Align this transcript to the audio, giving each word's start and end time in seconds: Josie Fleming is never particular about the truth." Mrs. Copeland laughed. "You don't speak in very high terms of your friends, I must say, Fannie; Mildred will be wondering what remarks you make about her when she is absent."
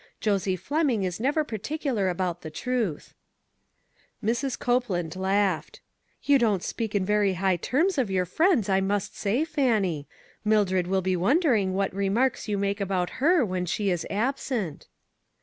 Josie 0.19 0.55
Fleming 0.55 1.03
is 1.03 1.19
never 1.19 1.43
particular 1.43 2.09
about 2.09 2.41
the 2.41 2.49
truth." 2.49 3.13
Mrs. 4.25 4.57
Copeland 4.57 5.15
laughed. 5.15 5.79
"You 6.23 6.39
don't 6.39 6.63
speak 6.63 6.95
in 6.95 7.05
very 7.05 7.33
high 7.35 7.57
terms 7.57 7.99
of 7.99 8.09
your 8.09 8.25
friends, 8.25 8.67
I 8.67 8.81
must 8.81 9.15
say, 9.15 9.45
Fannie; 9.45 10.07
Mildred 10.43 10.87
will 10.87 11.03
be 11.03 11.15
wondering 11.15 11.75
what 11.75 11.93
remarks 11.93 12.47
you 12.47 12.57
make 12.57 12.81
about 12.81 13.11
her 13.21 13.45
when 13.45 13.67
she 13.67 13.91
is 13.91 14.07
absent." 14.09 14.87